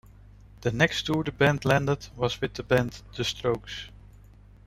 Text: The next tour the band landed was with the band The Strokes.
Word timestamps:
The 0.61 0.71
next 0.71 1.03
tour 1.05 1.23
the 1.23 1.31
band 1.31 1.63
landed 1.63 2.07
was 2.15 2.41
with 2.41 2.55
the 2.55 2.63
band 2.63 3.03
The 3.15 3.23
Strokes. 3.23 3.89